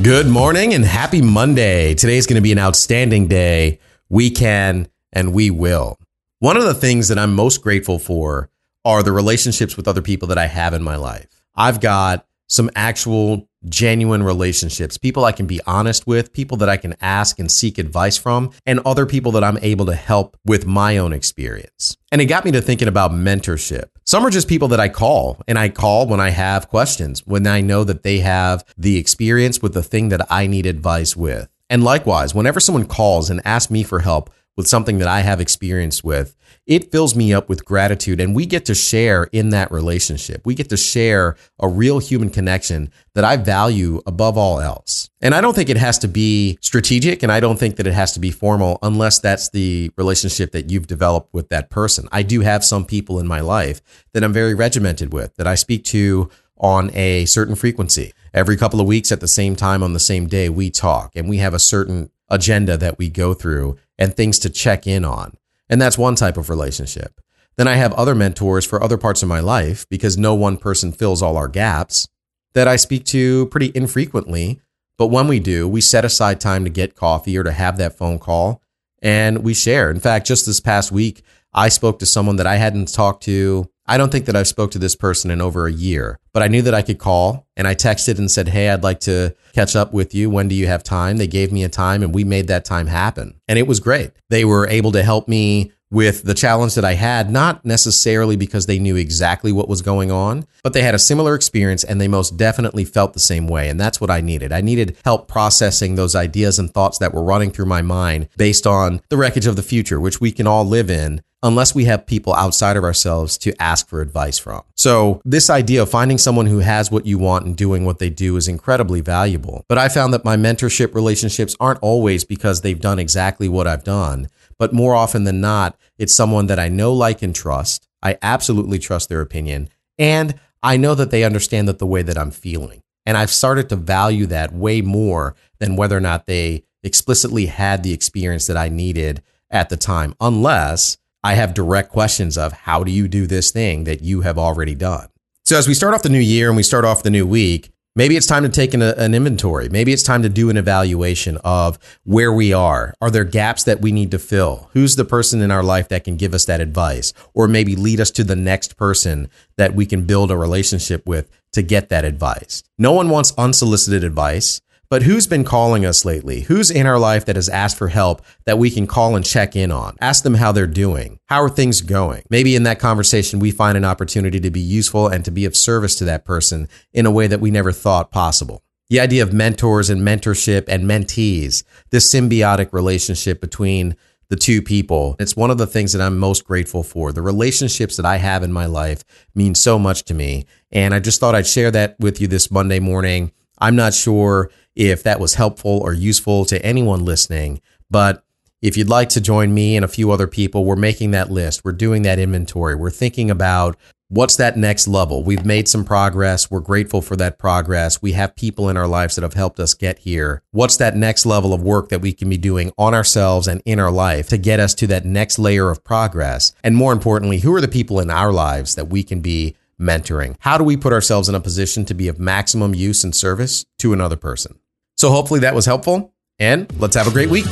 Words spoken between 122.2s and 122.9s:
because they've